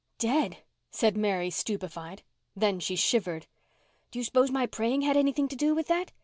"Dead!" 0.17 0.63
said 0.89 1.15
Mary 1.15 1.51
stupefied. 1.51 2.23
Then 2.55 2.79
she 2.79 2.95
shivered. 2.95 3.45
"Do 4.09 4.17
you 4.17 4.25
s'pose 4.25 4.49
my 4.49 4.65
praying 4.65 5.03
had 5.03 5.15
anything 5.15 5.47
to 5.49 5.55
do 5.55 5.75
with 5.75 5.85
that?" 5.89 6.11